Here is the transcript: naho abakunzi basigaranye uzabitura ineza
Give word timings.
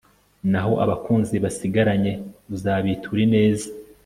naho 0.51 0.73
abakunzi 0.83 1.35
basigaranye 1.43 2.11
uzabitura 2.55 3.19
ineza 3.27 3.69